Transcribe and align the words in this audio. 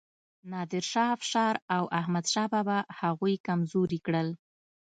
نادر 0.51 0.83
شاه 0.91 1.09
افشار 1.17 1.55
او 1.75 1.83
احمد 1.99 2.25
شاه 2.33 2.47
بابا 2.53 2.77
هغوی 2.99 3.35
کمزوري 3.47 3.99
کړل. 4.05 4.29